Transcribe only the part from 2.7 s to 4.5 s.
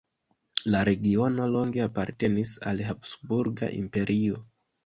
al Habsburga Imperio.